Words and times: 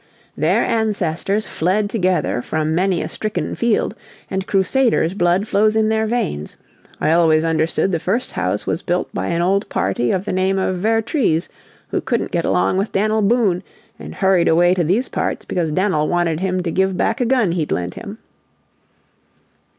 "Their 0.35 0.65
ancestors 0.65 1.45
fled 1.45 1.87
together 1.87 2.41
from 2.41 2.73
many 2.73 3.03
a 3.03 3.07
stricken 3.07 3.53
field, 3.53 3.93
and 4.31 4.47
Crusaders' 4.47 5.13
blood 5.13 5.47
flows 5.47 5.75
in 5.75 5.89
their 5.89 6.07
veins. 6.07 6.55
I 6.99 7.11
always 7.11 7.45
understood 7.45 7.91
the 7.91 7.99
first 7.99 8.31
house 8.31 8.65
was 8.65 8.81
built 8.81 9.13
by 9.13 9.27
an 9.27 9.43
old 9.43 9.69
party 9.69 10.09
of 10.09 10.25
the 10.25 10.33
name 10.33 10.57
of 10.57 10.77
Vertrees 10.77 11.49
who 11.89 12.01
couldn't 12.01 12.31
get 12.31 12.45
along 12.45 12.77
with 12.77 12.91
Dan'l 12.91 13.21
Boone, 13.21 13.61
and 13.99 14.15
hurried 14.15 14.47
away 14.47 14.73
to 14.73 14.83
these 14.83 15.07
parts 15.07 15.45
because 15.45 15.69
Dan'l 15.71 16.07
wanted 16.07 16.39
him 16.39 16.63
to 16.63 16.71
give 16.71 16.97
back 16.97 17.21
a 17.21 17.25
gun 17.27 17.51
he'd 17.51 17.71
lent 17.71 17.93
him." 17.93 18.17